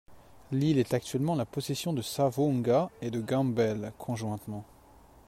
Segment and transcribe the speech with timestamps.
[0.51, 4.65] L'île est actuellement la possession de Savoonga et de Gambell conjointement.